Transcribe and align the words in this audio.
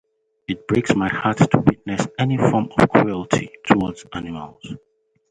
It 0.47 0.67
breaks 0.67 0.95
my 0.95 1.07
heart 1.09 1.37
to 1.51 1.59
witness 1.59 2.07
any 2.17 2.35
form 2.35 2.69
of 2.75 2.89
cruelty 2.89 3.51
towards 3.67 4.03
animals. 4.11 4.73